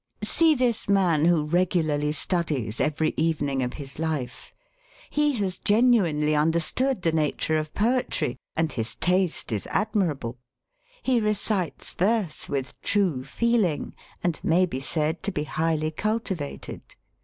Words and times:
See 0.23 0.55
this 0.55 0.89
man 0.89 1.25
who 1.25 1.45
regularly 1.45 2.11
studies 2.11 2.81
every 2.81 3.13
evening 3.17 3.61
of 3.61 3.73
his 3.73 3.99
life! 3.99 4.51
He 5.11 5.33
has 5.33 5.59
genuinely 5.59 6.35
understood 6.35 7.03
the 7.03 7.11
nature 7.11 7.59
of 7.59 7.75
poetry, 7.75 8.37
and 8.55 8.73
his 8.73 8.95
taste 8.95 9.51
is 9.51 9.67
admirable. 9.67 10.39
He 11.03 11.19
recites 11.21 11.91
verse 11.91 12.49
with 12.49 12.73
true 12.81 13.23
feeling, 13.23 13.93
and 14.23 14.39
may 14.43 14.65
be 14.65 14.79
said 14.79 15.21
to 15.21 15.31
be 15.31 15.43
highly 15.43 15.91
cultivated. 15.91 16.81